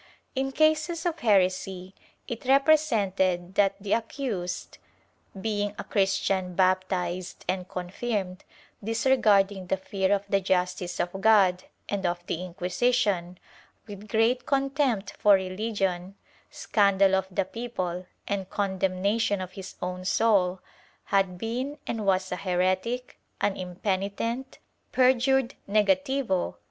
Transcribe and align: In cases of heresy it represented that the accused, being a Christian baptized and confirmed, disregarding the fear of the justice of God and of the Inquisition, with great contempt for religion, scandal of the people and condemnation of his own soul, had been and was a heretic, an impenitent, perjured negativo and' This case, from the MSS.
In 0.33 0.51
cases 0.51 1.05
of 1.05 1.19
heresy 1.19 1.93
it 2.27 2.45
represented 2.45 3.53
that 3.53 3.75
the 3.79 3.93
accused, 3.93 4.79
being 5.39 5.75
a 5.77 5.83
Christian 5.83 6.55
baptized 6.55 7.45
and 7.47 7.69
confirmed, 7.69 8.43
disregarding 8.83 9.67
the 9.67 9.77
fear 9.77 10.11
of 10.11 10.25
the 10.27 10.41
justice 10.41 10.99
of 10.99 11.21
God 11.21 11.65
and 11.87 12.03
of 12.07 12.25
the 12.25 12.41
Inquisition, 12.43 13.37
with 13.85 14.07
great 14.07 14.47
contempt 14.47 15.11
for 15.19 15.35
religion, 15.35 16.15
scandal 16.49 17.13
of 17.13 17.27
the 17.29 17.45
people 17.45 18.07
and 18.27 18.49
condemnation 18.49 19.39
of 19.39 19.51
his 19.51 19.75
own 19.83 20.03
soul, 20.03 20.61
had 21.03 21.37
been 21.37 21.77
and 21.85 22.07
was 22.07 22.31
a 22.31 22.37
heretic, 22.37 23.19
an 23.39 23.55
impenitent, 23.55 24.57
perjured 24.91 25.53
negativo 25.69 25.69
and' 25.85 25.85
This 25.87 25.87
case, 25.87 26.07
from 26.07 26.25
the 26.25 26.43
MSS. 26.43 26.55